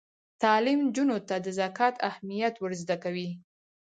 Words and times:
تعلیم 0.43 0.79
نجونو 0.87 1.17
ته 1.27 1.35
د 1.45 1.47
زکات 1.59 1.95
اهمیت 2.09 2.55
ور 2.59 2.71
زده 2.81 2.95
کوي. 3.03 3.29